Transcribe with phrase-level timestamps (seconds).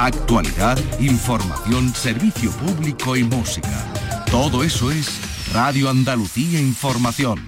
[0.00, 4.24] actualidad, información, servicio público y música.
[4.30, 5.20] Todo eso es
[5.52, 7.38] Radio Andalucía Información.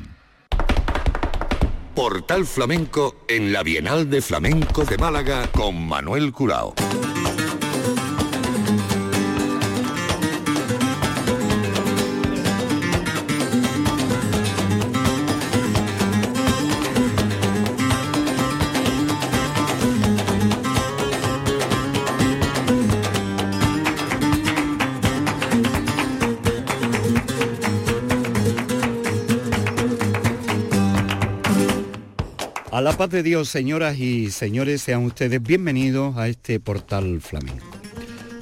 [1.94, 6.74] Portal Flamenco en la Bienal de Flamenco de Málaga con Manuel Curao.
[32.82, 37.64] La paz de Dios, señoras y señores, sean ustedes bienvenidos a este portal flamenco.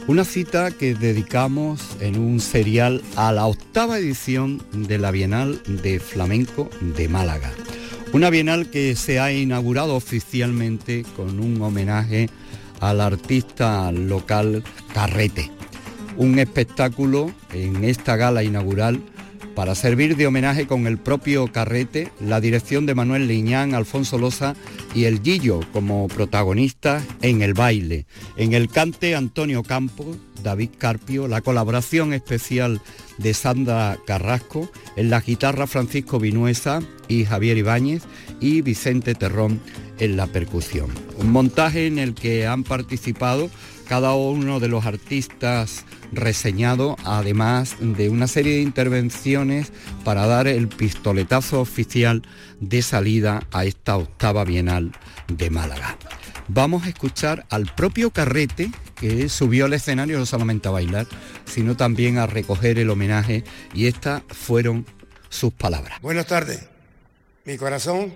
[0.06, 6.00] Una cita que dedicamos en un serial a la octava edición de la Bienal de
[6.00, 7.52] Flamenco de Málaga.
[8.14, 12.30] Una bienal que se ha inaugurado oficialmente con un homenaje
[12.80, 14.64] al artista local
[14.94, 15.50] Carrete.
[16.16, 19.02] Un espectáculo en esta gala inaugural
[19.54, 24.54] para servir de homenaje con el propio carrete, la dirección de Manuel Liñán, Alfonso Loza
[24.94, 28.06] y el Gillo como protagonistas en el baile.
[28.36, 32.80] En el cante Antonio Campos, David Carpio, la colaboración especial
[33.18, 38.02] de Sandra Carrasco, en la guitarra Francisco Vinuesa y Javier Ibáñez
[38.40, 39.60] y Vicente Terrón
[39.98, 40.90] en la percusión.
[41.18, 43.50] Un montaje en el que han participado
[43.90, 49.72] cada uno de los artistas reseñado, además de una serie de intervenciones
[50.04, 52.22] para dar el pistoletazo oficial
[52.60, 54.92] de salida a esta octava bienal
[55.26, 55.98] de Málaga.
[56.46, 61.08] Vamos a escuchar al propio Carrete, que subió al escenario no solamente a bailar,
[61.44, 63.42] sino también a recoger el homenaje,
[63.74, 64.86] y estas fueron
[65.30, 66.00] sus palabras.
[66.00, 66.64] Buenas tardes.
[67.44, 68.14] Mi corazón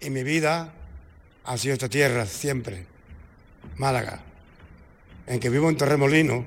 [0.00, 0.72] y mi vida
[1.44, 2.86] ha sido esta tierra siempre,
[3.76, 4.22] Málaga
[5.30, 6.44] en que vivo en Torremolino,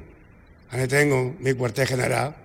[0.70, 2.36] ahí tengo mi cuartel general,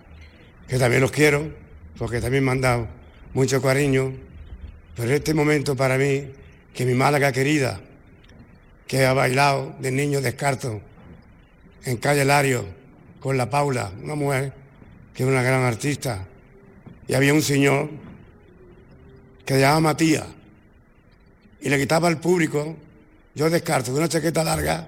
[0.69, 1.53] que también los quiero,
[1.99, 2.87] porque también me han dado
[3.35, 4.13] mucho cariño,
[4.95, 6.31] pero este momento para mí,
[6.73, 7.81] que mi Málaga querida,
[8.87, 10.81] que ha bailado de niño descarto
[11.85, 12.65] en calle Lario
[13.19, 14.53] con la Paula, una mujer
[15.15, 16.25] que es una gran artista,
[17.09, 17.91] y había un señor
[19.45, 20.27] que se llamaba Matías,
[21.61, 22.77] y le quitaba al público,
[23.35, 24.87] yo descarto, de una chaqueta larga,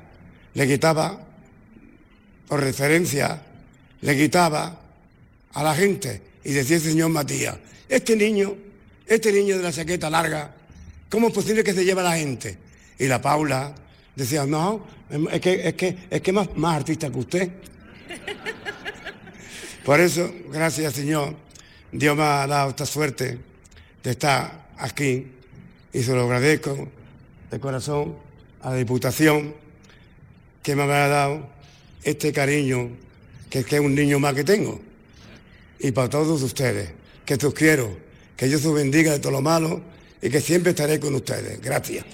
[0.55, 1.27] le quitaba
[2.50, 3.41] por referencia,
[4.00, 4.77] le quitaba
[5.53, 7.56] a la gente y decía el señor Matías,
[7.88, 8.56] este niño,
[9.06, 10.53] este niño de la chaqueta larga,
[11.09, 12.59] ¿cómo es posible que se lleve a la gente?
[12.99, 13.72] Y la Paula
[14.16, 14.84] decía, no,
[15.31, 17.50] es que es que es que más, más artista que usted.
[19.84, 21.37] Por eso, gracias Señor,
[21.93, 23.39] Dios me ha dado esta suerte
[24.03, 25.25] de estar aquí
[25.93, 26.89] y se lo agradezco
[27.49, 28.16] de corazón
[28.60, 29.55] a la Diputación
[30.65, 31.59] que me ha dado
[32.03, 32.91] este cariño
[33.49, 34.81] que, es un niño más que tengo.
[35.78, 36.91] Y para todos ustedes,
[37.25, 37.97] que os quiero,
[38.37, 39.83] que Dios os bendiga de todo lo malo
[40.22, 41.60] y que siempre estaré con ustedes.
[41.60, 42.05] Gracias.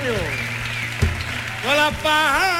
[0.00, 0.14] coño.
[1.76, 2.50] La parte.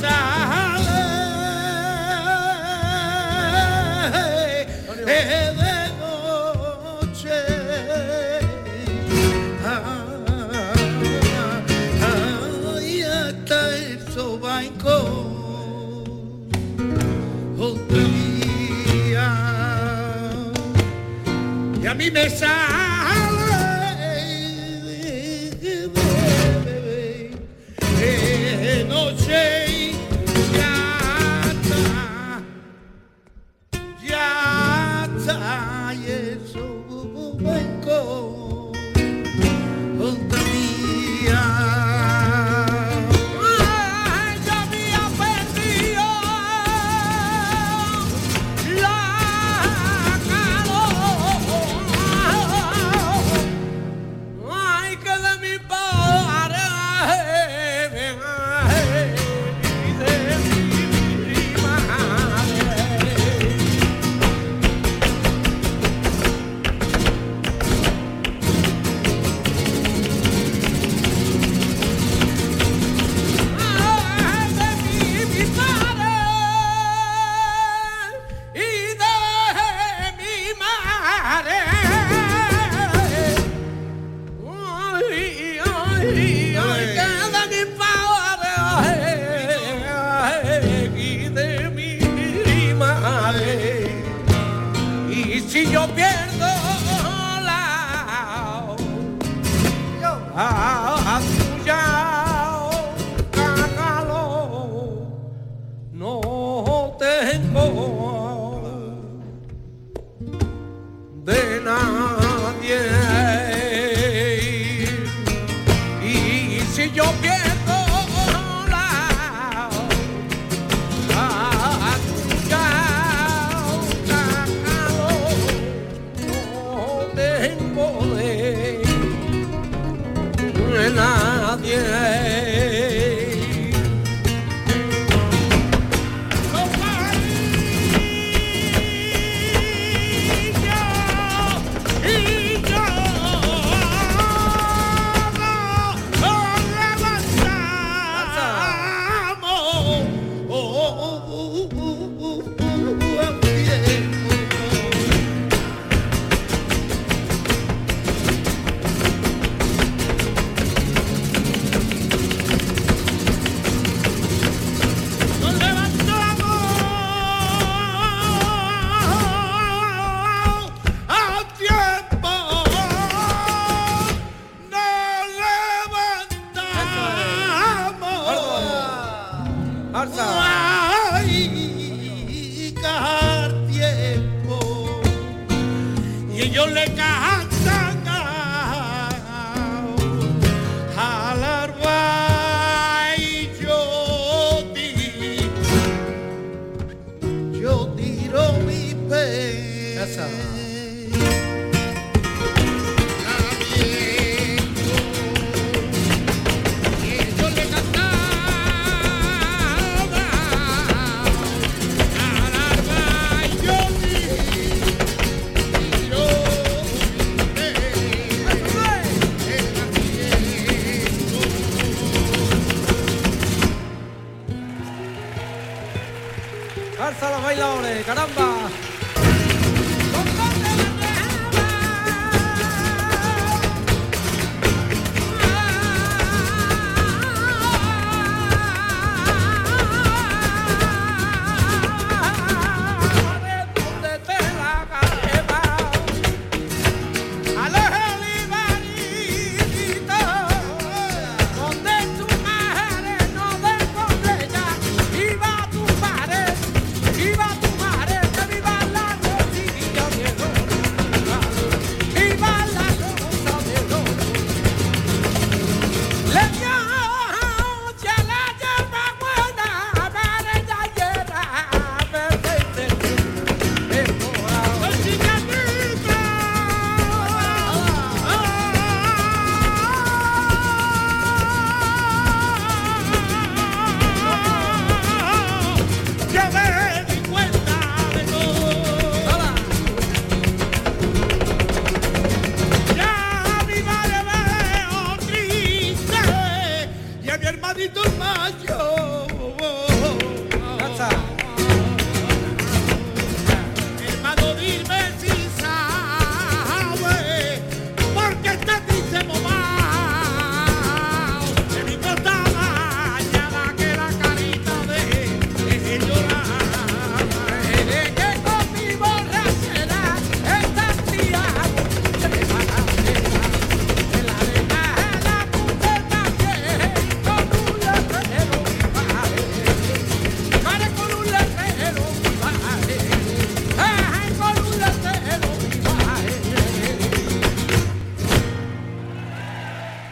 [0.00, 0.98] sale
[5.06, 7.38] eh, de noche.
[12.04, 14.96] Ay, hasta el sobanco
[17.58, 18.02] otro
[19.04, 19.26] día.
[21.82, 22.77] Y a mí me sale.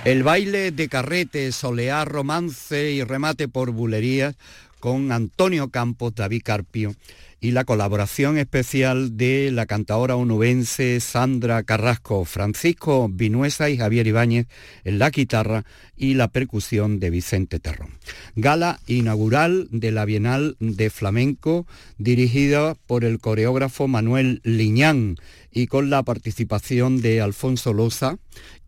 [0.07, 4.37] El baile de carrete, solear, romance y remate por bulerías
[4.79, 6.95] con Antonio Campos, David Carpio
[7.41, 14.47] y la colaboración especial de la cantadora onubense Sandra Carrasco, Francisco Vinuesa y Javier Ibáñez
[14.85, 15.65] en la guitarra
[15.97, 17.91] y la percusión de Vicente Terrón.
[18.37, 21.67] Gala inaugural de la Bienal de Flamenco
[21.99, 25.17] dirigida por el coreógrafo Manuel Liñán
[25.57, 28.19] y con la participación de Alfonso Loza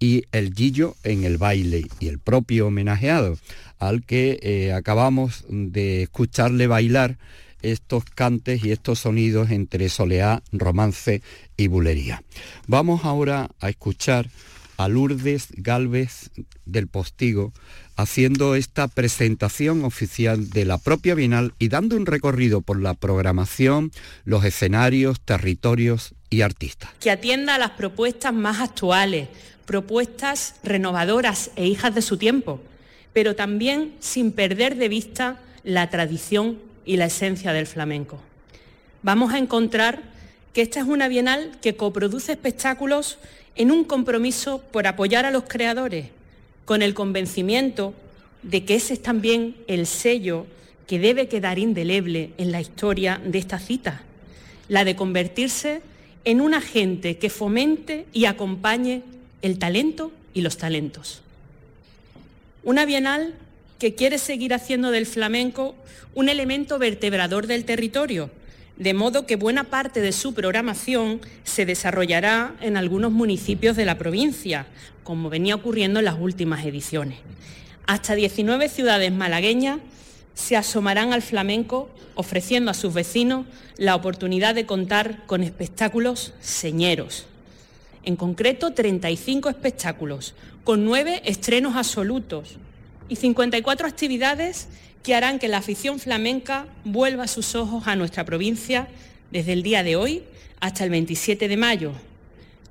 [0.00, 3.36] y el Gillo en el baile y el propio homenajeado
[3.78, 7.18] al que eh, acabamos de escucharle bailar
[7.60, 11.20] estos cantes y estos sonidos entre soleá, romance
[11.58, 12.22] y bulería.
[12.68, 14.30] Vamos ahora a escuchar
[14.78, 16.30] a Lourdes Galvez
[16.64, 17.52] del Postigo
[17.96, 23.90] haciendo esta presentación oficial de la propia Bienal y dando un recorrido por la programación,
[24.24, 26.90] los escenarios, territorios y artistas.
[27.00, 29.28] Que atienda a las propuestas más actuales,
[29.66, 32.62] propuestas renovadoras e hijas de su tiempo,
[33.12, 38.20] pero también sin perder de vista la tradición y la esencia del flamenco.
[39.02, 40.02] Vamos a encontrar
[40.52, 43.18] que esta es una bienal que coproduce espectáculos
[43.58, 46.06] en un compromiso por apoyar a los creadores,
[46.64, 47.92] con el convencimiento
[48.42, 50.46] de que ese es también el sello
[50.86, 54.02] que debe quedar indeleble en la historia de esta cita,
[54.68, 55.82] la de convertirse
[56.24, 59.02] en un agente que fomente y acompañe
[59.42, 61.20] el talento y los talentos.
[62.62, 63.34] Una bienal
[63.80, 65.74] que quiere seguir haciendo del flamenco
[66.14, 68.30] un elemento vertebrador del territorio,
[68.78, 73.98] de modo que buena parte de su programación se desarrollará en algunos municipios de la
[73.98, 74.66] provincia,
[75.02, 77.18] como venía ocurriendo en las últimas ediciones.
[77.86, 79.80] Hasta 19 ciudades malagueñas
[80.34, 87.26] se asomarán al flamenco ofreciendo a sus vecinos la oportunidad de contar con espectáculos señeros.
[88.04, 92.58] En concreto, 35 espectáculos, con nueve estrenos absolutos,
[93.08, 94.68] y 54 actividades
[95.02, 98.88] que harán que la afición flamenca vuelva sus ojos a nuestra provincia
[99.30, 100.22] desde el día de hoy
[100.60, 101.92] hasta el 27 de mayo,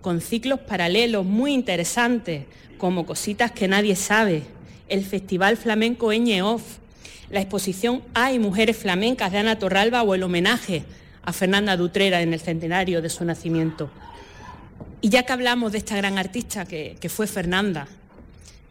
[0.02, 2.46] con ciclos paralelos muy interesantes
[2.78, 4.44] como Cositas que nadie sabe,
[4.88, 6.78] el Festival Flamenco Eñeoff,
[7.30, 10.84] la exposición Hay Mujeres Flamencas de Ana Torralba o el homenaje
[11.24, 13.90] a Fernanda Dutrera en el centenario de su nacimiento.
[15.02, 17.88] Y ya que hablamos de esta gran artista que, que fue Fernanda,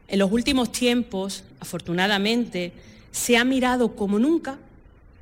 [0.08, 2.72] en los últimos tiempos, afortunadamente,
[3.16, 4.58] se ha mirado como nunca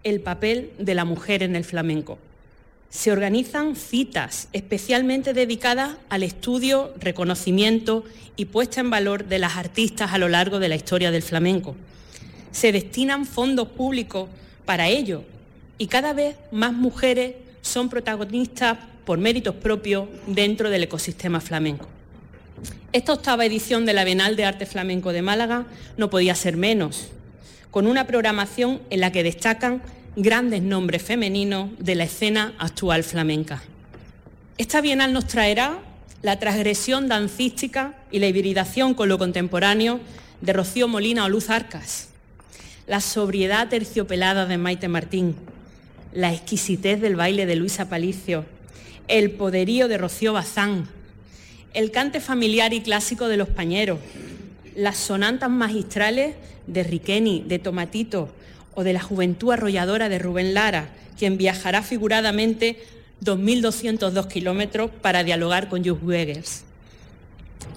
[0.03, 2.19] el papel de la mujer en el flamenco.
[2.91, 10.13] Se organizan citas especialmente dedicadas al estudio, reconocimiento y puesta en valor de las artistas
[10.13, 11.77] a lo largo de la historia del flamenco.
[12.51, 14.29] Se destinan fondos públicos
[14.65, 15.23] para ello
[15.79, 21.87] y cada vez más mujeres son protagonistas por méritos propios dentro del ecosistema flamenco.
[22.93, 27.13] Esta octava edición de la Bienal de Arte Flamenco de Málaga no podía ser menos,
[27.75, 29.83] con una programación en la que destacan
[30.15, 33.65] grandes nombres femeninos de la escena actual flamenca.
[34.59, 35.81] Esta Bienal nos traerá
[36.23, 39.99] la transgresión dancística y la hibridación con lo contemporáneo
[40.41, 42.11] de Rocío Molina o Luz Arcas,
[42.87, 45.35] la sobriedad terciopelada de Maite Martín,
[46.13, 48.45] la exquisitez del baile de Luisa Palicio,
[49.09, 50.87] el poderío de Rocío Bazán,
[51.73, 53.99] el cante familiar y clásico de los pañeros,
[54.75, 56.35] las sonantas magistrales
[56.67, 58.29] de Riqueni, de Tomatito
[58.75, 62.79] o de la juventud arrolladora de Rubén Lara, quien viajará figuradamente
[63.23, 66.65] 2.202 kilómetros para dialogar con Jules Wegers.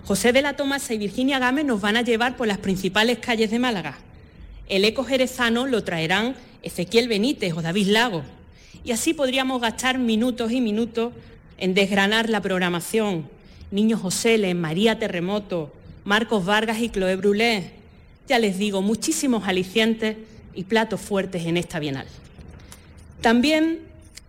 [0.06, 3.52] José de la Tomasa y Virginia Gámez nos van a llevar por las principales calles
[3.52, 3.98] de Málaga.
[4.69, 8.24] El eco jerezano lo traerán Ezequiel Benítez o David Lago.
[8.84, 11.13] Y así podríamos gastar minutos y minutos
[11.58, 13.30] en desgranar la programación,
[13.69, 15.74] Niño José, María Terremoto,
[16.08, 17.72] Marcos Vargas y Chloé Brulé.
[18.30, 20.15] Ya les digo, muchísimos alicientes
[20.56, 22.08] y platos fuertes en esta Bienal.
[23.20, 23.80] También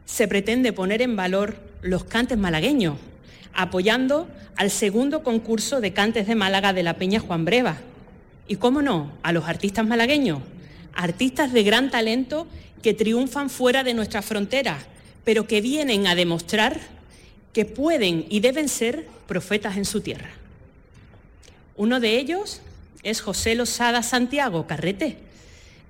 [0.05, 2.97] se pretende poner en valor los cantes malagueños,
[3.55, 7.77] apoyando al segundo concurso de cantes de Málaga de la Peña Juan Breva.
[8.49, 10.41] Y cómo no, a los artistas malagueños,
[10.95, 12.49] artistas de gran talento
[12.83, 14.83] que triunfan fuera de nuestras fronteras,
[15.23, 16.81] pero que vienen a demostrar
[17.53, 20.38] que pueden y deben ser profetas en su tierra.
[21.79, 22.61] Uno de ellos
[23.05, 25.17] es José Losada Santiago Carrete,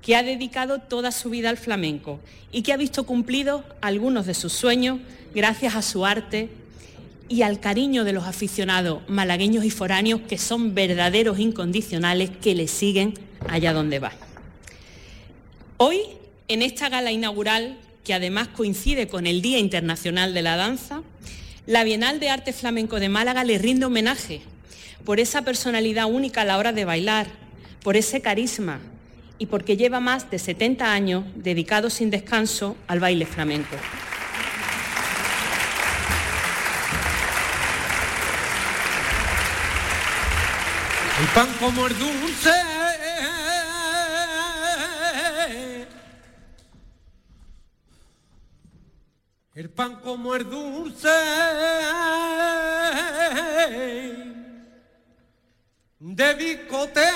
[0.03, 2.21] que ha dedicado toda su vida al flamenco
[2.53, 5.01] y que ha visto cumplidos algunos de sus sueños
[5.35, 6.51] gracias a su arte
[7.31, 12.69] y al cariño de los aficionados malagueños y foráneos que son verdaderos incondicionales que le
[12.69, 13.15] siguen
[13.49, 14.13] allá donde va.
[15.79, 16.01] Hoy,
[16.49, 21.03] en esta gala inaugural, que además coincide con el Día Internacional de la Danza,
[21.65, 24.43] la Bienal de Arte Flamenco de Málaga le rinde homenaje,
[25.05, 27.27] por esa personalidad única a la hora de bailar,
[27.83, 28.81] por ese carisma
[29.39, 33.77] y porque lleva más de 70 años dedicado sin descanso al baile flamenco.
[41.21, 42.53] El pan como el dulce.
[49.55, 51.09] El pan como el dulce.
[56.01, 57.09] De bicotera.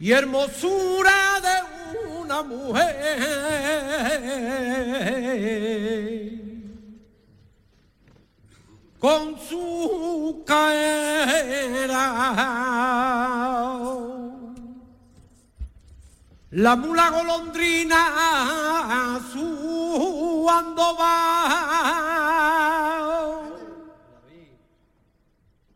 [0.00, 1.56] Y hermosura de
[2.20, 3.18] una mujer
[9.00, 11.48] con su caera.
[16.50, 21.28] La mula golondrina su va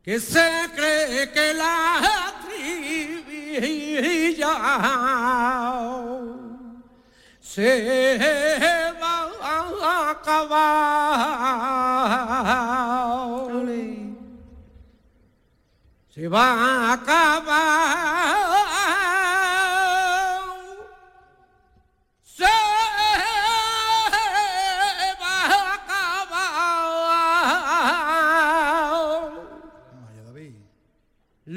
[0.03, 4.59] que se cree que la trivilla
[7.41, 8.19] se
[9.01, 10.93] va a acabar.
[16.09, 18.42] Se va a acabar.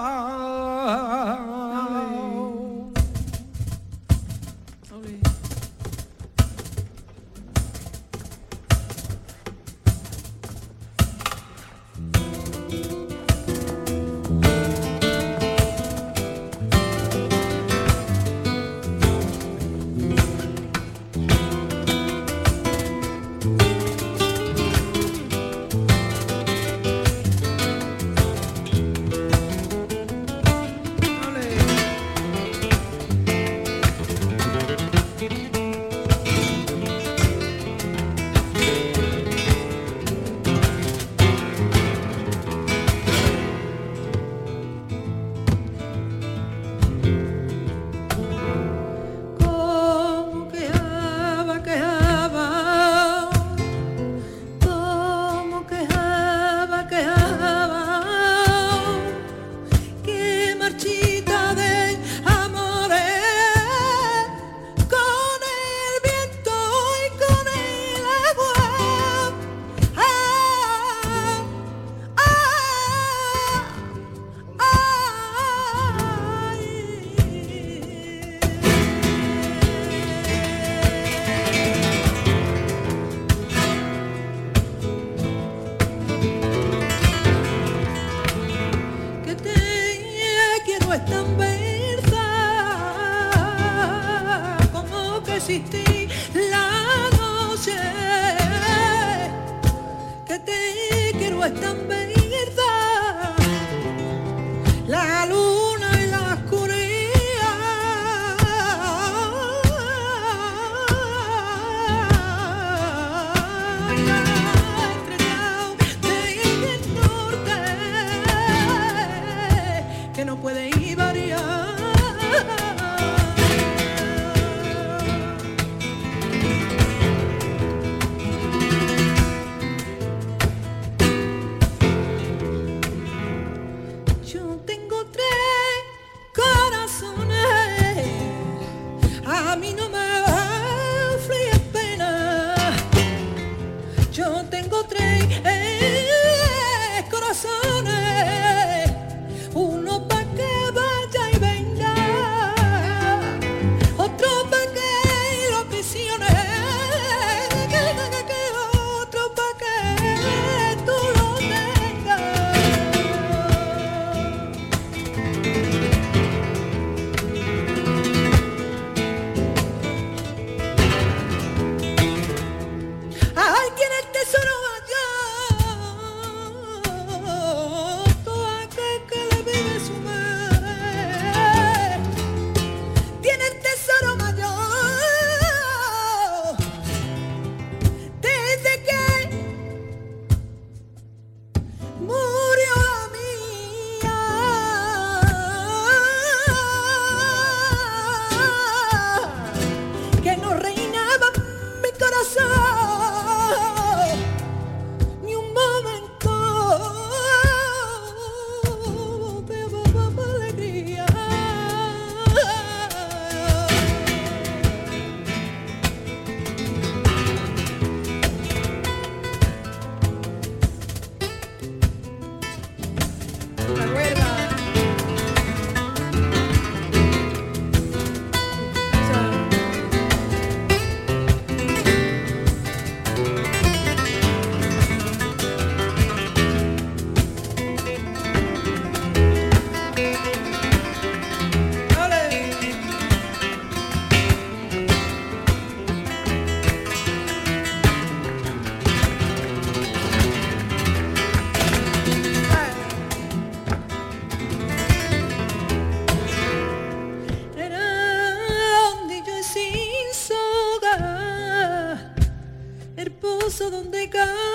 [263.69, 264.46] donde cae.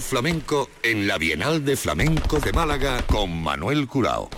[0.00, 4.28] Flamenco en la Bienal de Flamenco de Málaga con Manuel Curao.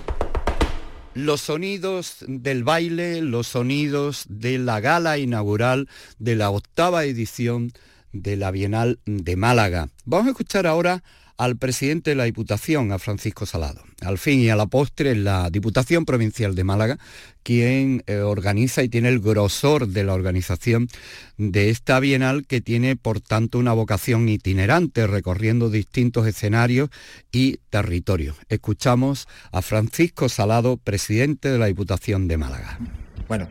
[1.15, 7.73] Los sonidos del baile, los sonidos de la gala inaugural de la octava edición
[8.13, 9.89] de la Bienal de Málaga.
[10.05, 11.03] Vamos a escuchar ahora
[11.39, 13.83] al presidente de la Diputación, a Francisco Salado.
[14.03, 16.99] Al fin y a la postre, la Diputación Provincial de Málaga,
[17.45, 20.89] quien eh, organiza y tiene el grosor de la organización
[21.37, 26.91] de esta Bienal, que tiene, por tanto, una vocación itinerante, recorriendo distintos escenarios
[27.31, 28.37] y territorios.
[28.49, 32.81] Escuchamos a Francisco Salado, presidente de la Diputación de Málaga.
[33.29, 33.49] Bueno,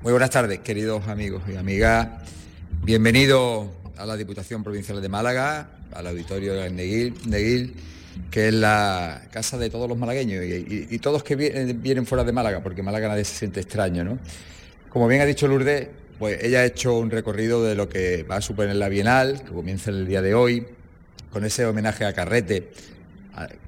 [0.00, 2.08] muy buenas tardes, queridos amigos y amigas.
[2.82, 7.74] Bienvenidos a la Diputación Provincial de Málaga, al auditorio de Neguil,
[8.30, 12.32] que es la casa de todos los malagueños y, todos que vienen, vienen fuera de
[12.32, 14.18] Málaga, porque Málaga nadie se siente extraño, ¿no?
[14.88, 18.36] Como bien ha dicho Lourdes, pues ella ha hecho un recorrido de lo que va
[18.36, 20.66] a suponer la Bienal, que comienza el día de hoy,
[21.30, 22.70] con ese homenaje a Carrete.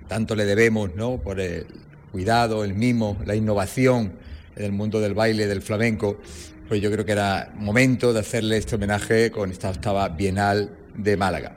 [0.07, 1.17] Tanto le debemos, ¿no?
[1.17, 1.67] Por el
[2.13, 4.13] cuidado, el mimo, la innovación
[4.55, 6.21] en el mundo del baile, del flamenco.
[6.69, 11.17] Pues yo creo que era momento de hacerle este homenaje con esta octava Bienal de
[11.17, 11.57] Málaga.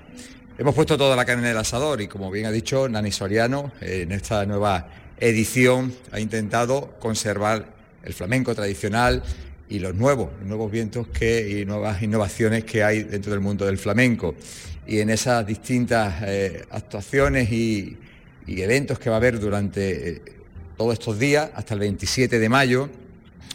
[0.59, 3.71] Hemos puesto toda la carne en el asador y como bien ha dicho Nani Soriano,
[3.79, 4.87] en esta nueva
[5.19, 7.67] edición ha intentado conservar
[8.03, 9.21] el flamenco tradicional
[9.69, 13.77] y los nuevos, nuevos vientos que, y nuevas innovaciones que hay dentro del mundo del
[13.77, 14.33] flamenco.
[14.87, 17.95] Y en esas distintas eh, actuaciones y,
[18.47, 20.21] y eventos que va a haber durante eh,
[20.75, 22.89] todos estos días, hasta el 27 de mayo,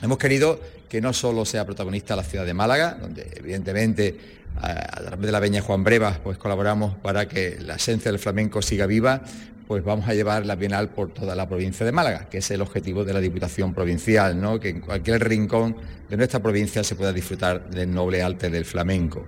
[0.02, 5.26] hemos querido que no solo sea protagonista la ciudad de Málaga, donde evidentemente a, través
[5.26, 9.22] de la Peña Juan Brevas pues colaboramos para que la esencia del flamenco siga viva,
[9.66, 12.60] pues vamos a llevar la Bienal por toda la provincia de Málaga, que es el
[12.60, 14.60] objetivo de la Diputación Provincial, ¿no?
[14.60, 15.76] que en cualquier rincón
[16.08, 19.26] de nuestra provincia se pueda disfrutar del noble arte del flamenco.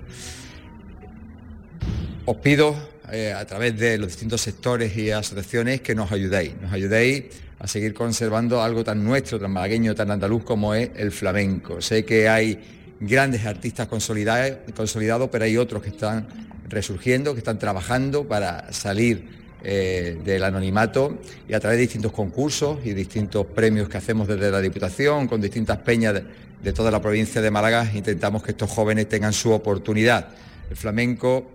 [2.27, 2.75] Os pido
[3.13, 7.25] eh, a través de los distintos sectores y asociaciones que nos ayudéis, nos ayudéis
[7.59, 11.81] a seguir conservando algo tan nuestro, tan malagueño, tan andaluz como es el flamenco.
[11.81, 16.27] Sé que hay grandes artistas consolidados, pero hay otros que están
[16.69, 22.79] resurgiendo, que están trabajando para salir eh, del anonimato y a través de distintos concursos
[22.85, 26.21] y distintos premios que hacemos desde la Diputación, con distintas peñas
[26.62, 30.29] de, toda la provincia de Málaga, intentamos que estos jóvenes tengan su oportunidad.
[30.69, 31.51] El flamenco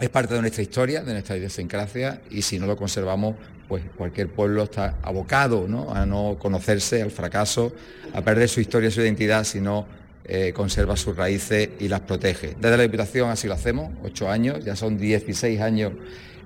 [0.00, 3.36] es parte de nuestra historia, de nuestra idiosincrasia, y si no lo conservamos,
[3.68, 7.72] pues cualquier pueblo está abocado a no conocerse, al fracaso,
[8.12, 9.86] a perder su historia, su identidad, si no
[10.24, 12.54] eh, conserva sus raíces y las protege.
[12.60, 15.92] Desde la Diputación así lo hacemos, ocho años, ya son 16 años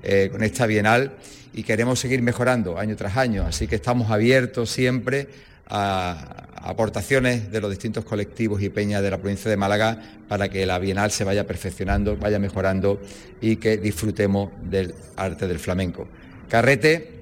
[0.02, 1.12] eh, con esta Bienal
[1.52, 5.28] y queremos seguir mejorando año tras año, así que estamos abiertos siempre
[5.68, 10.66] a aportaciones de los distintos colectivos y peñas de la provincia de Málaga para que
[10.66, 13.00] la Bienal se vaya perfeccionando, vaya mejorando
[13.40, 16.08] y que disfrutemos del arte del flamenco.
[16.48, 17.16] Carrete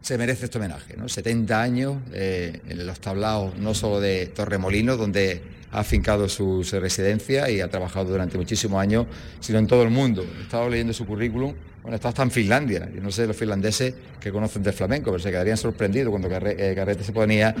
[0.00, 0.94] se merece este homenaje.
[0.96, 1.08] ¿no?
[1.08, 7.50] 70 años eh, en los tablaos no solo de Torremolinos, donde ha afincado su, residencia
[7.50, 9.06] y ha trabajado durante muchísimos años,
[9.40, 10.24] sino en todo el mundo.
[10.38, 12.88] He estado leyendo su currículum, bueno, está hasta en Finlandia.
[12.94, 16.72] Yo no sé los finlandeses que conocen del flamenco, pero se quedarían sorprendidos cuando Carrete,
[16.72, 17.54] eh, se ponía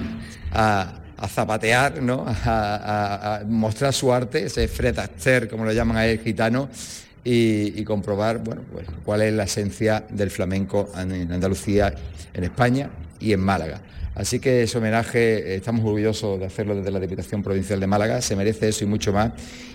[0.50, 2.24] a, zapatear, ¿no?
[2.26, 6.70] A, mostrar su arte, ese fretaster, como lo llaman a él, gitano,
[7.22, 11.92] y, y, comprobar bueno, pues, cuál es la esencia del flamenco en Andalucía,
[12.32, 12.88] en España
[13.20, 13.80] y en Málaga.
[14.16, 18.22] Así que ese homenaje eh, estamos orgullosos de hacerlo desde la Diputación Provincial de Málaga,
[18.22, 19.32] se merece eso y mucho más.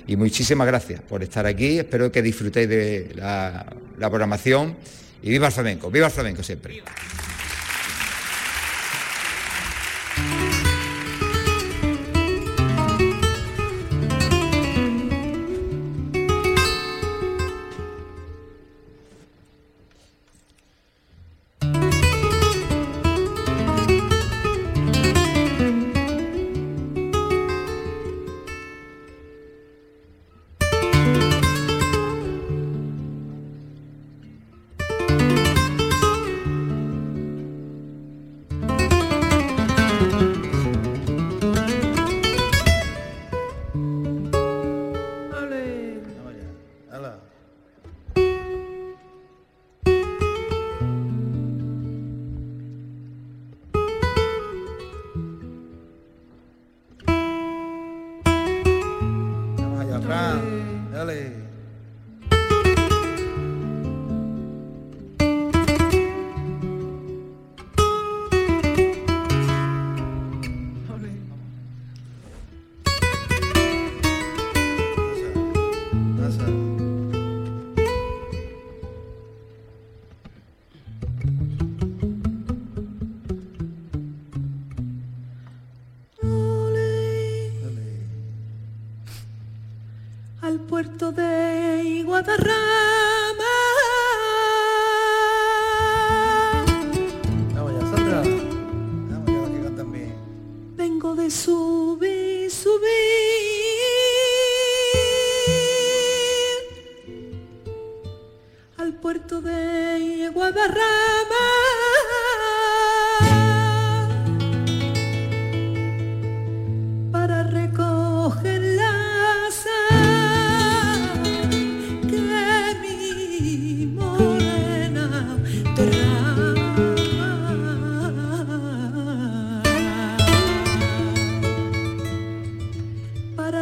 [0.08, 3.66] Y muchísimas gracias por estar aquí, espero que disfrutéis de la,
[4.00, 4.76] programación
[5.22, 6.82] y viva el flamenco, viva el flamenco siempre.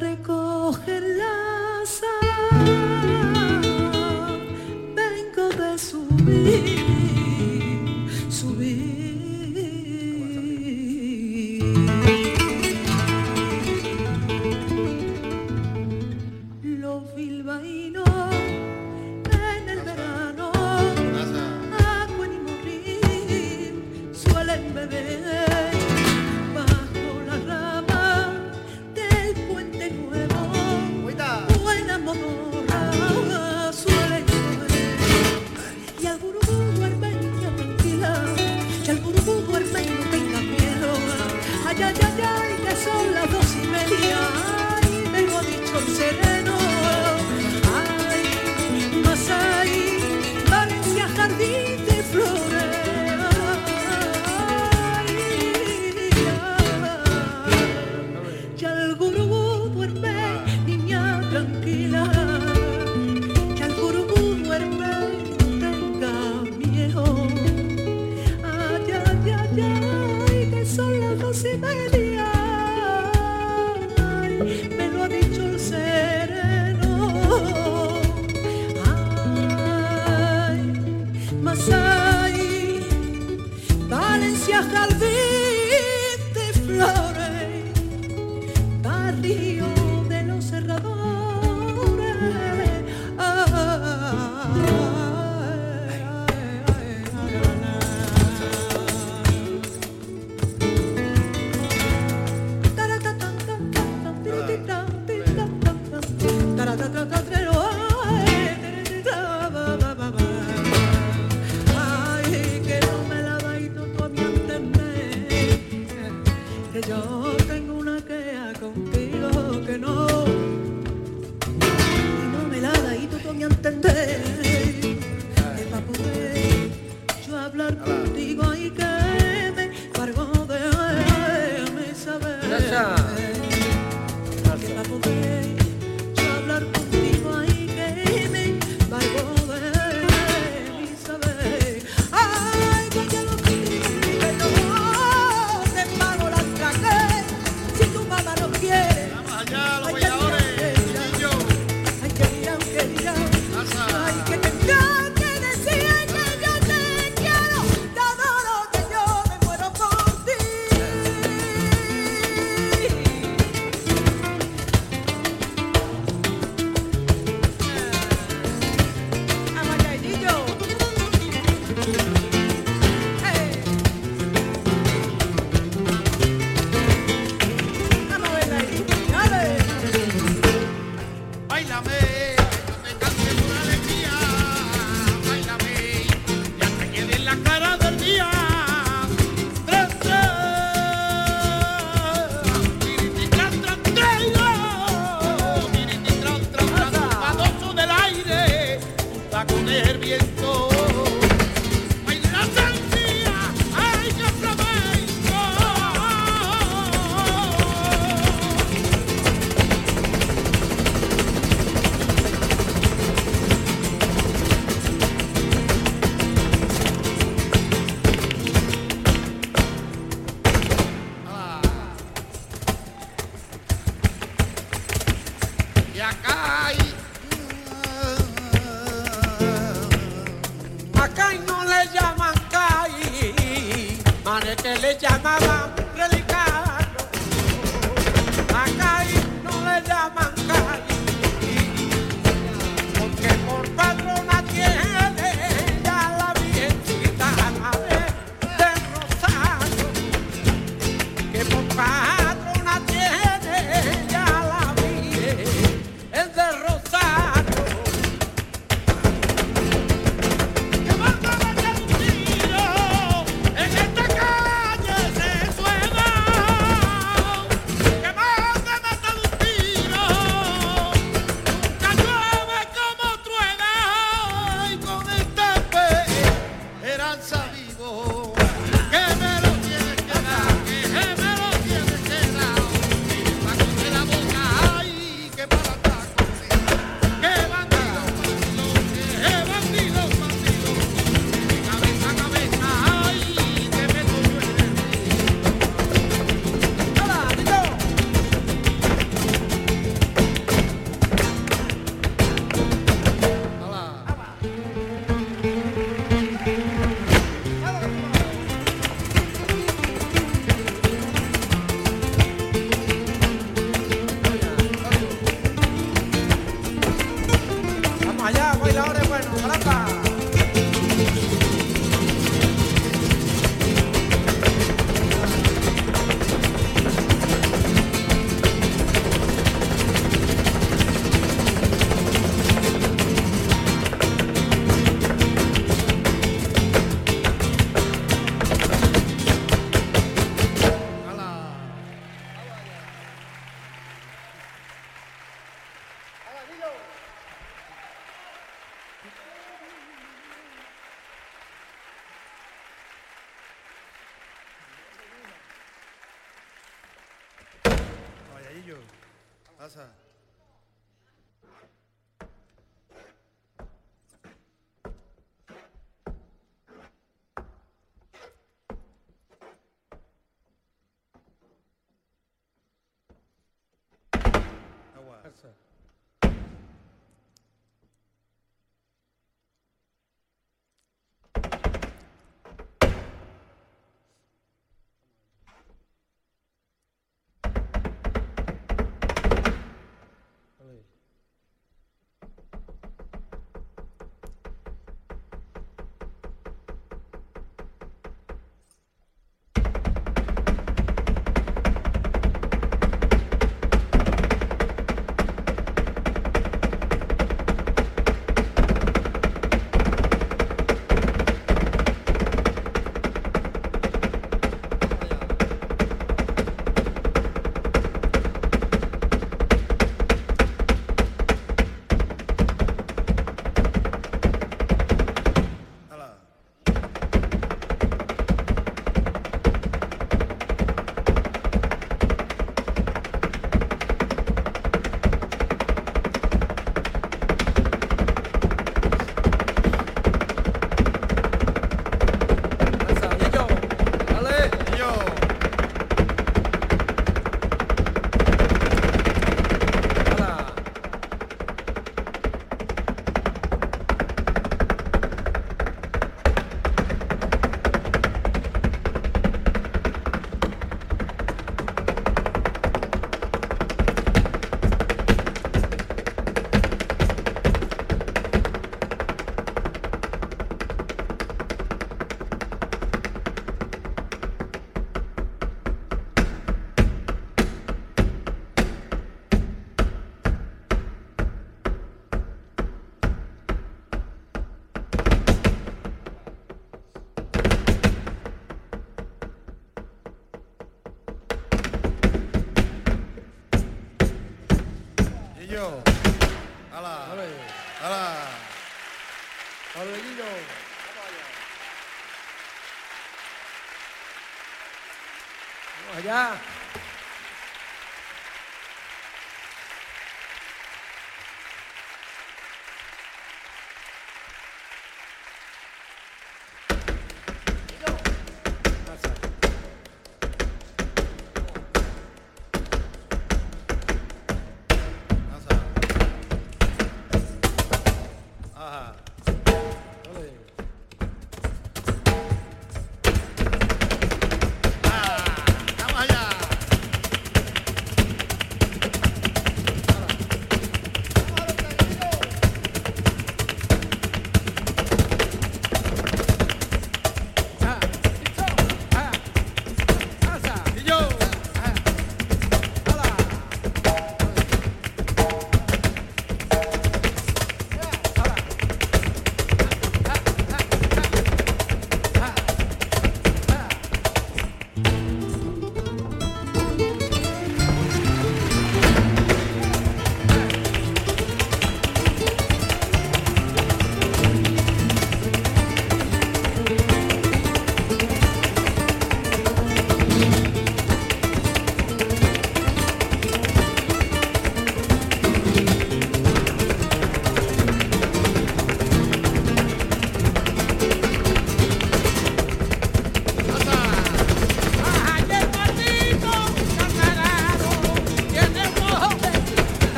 [0.00, 0.16] Para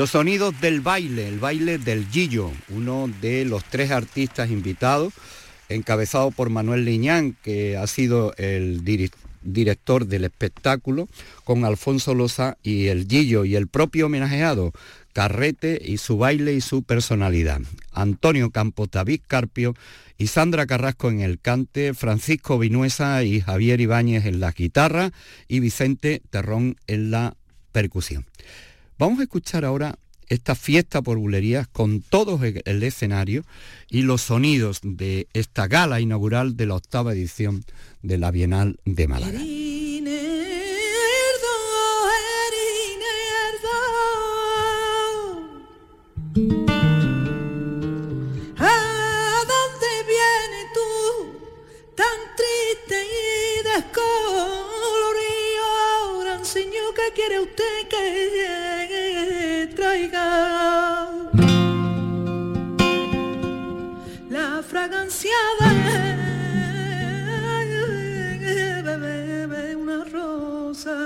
[0.00, 5.12] Los sonidos del baile, el baile del Gillo, uno de los tres artistas invitados,
[5.68, 11.06] encabezado por Manuel Liñán, que ha sido el director del espectáculo,
[11.44, 14.72] con Alfonso Loza y el Gillo y el propio homenajeado,
[15.12, 17.60] Carrete y su baile y su personalidad.
[17.92, 19.74] Antonio Campos, David Carpio
[20.16, 25.12] y Sandra Carrasco en el cante, Francisco Vinuesa y Javier Ibáñez en la guitarra
[25.46, 27.36] y Vicente Terrón en la
[27.72, 28.24] percusión.
[29.00, 29.98] Vamos a escuchar ahora
[30.28, 33.44] esta fiesta por bulerías con todo el escenario
[33.88, 37.64] y los sonidos de esta gala inaugural de la octava edición
[38.02, 39.40] de la Bienal de Málaga.
[56.42, 58.69] Señor, ¿qué quiere usted que
[64.30, 65.32] La fragancia
[69.58, 70.96] de una rosa.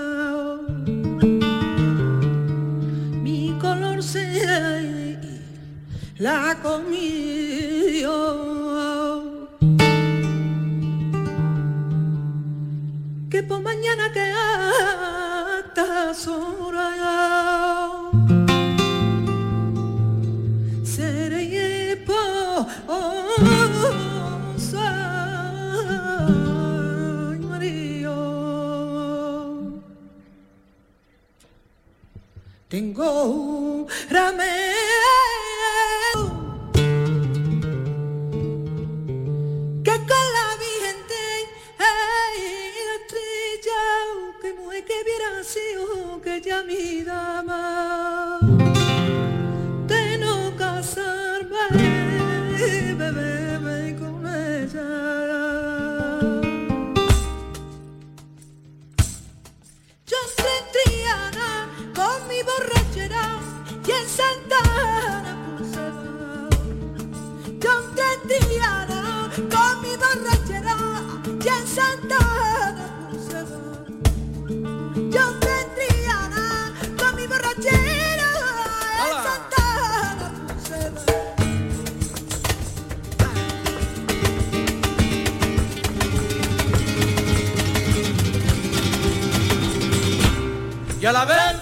[3.22, 5.18] Mi color se
[6.18, 8.12] la comió.
[13.30, 14.30] Que por mañana que
[15.80, 16.12] hasta
[32.74, 34.54] Tengo un remedio
[39.84, 40.48] que con la
[41.78, 42.40] ay,
[42.96, 43.82] estrella
[44.42, 48.03] que mujer que hubiera sido que ya mi dama
[91.04, 91.53] y a la verde,